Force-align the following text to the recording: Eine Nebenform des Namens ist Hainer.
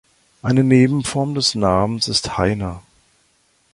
Eine 0.41 0.63
Nebenform 0.63 1.35
des 1.35 1.53
Namens 1.53 2.07
ist 2.07 2.35
Hainer. 2.39 2.81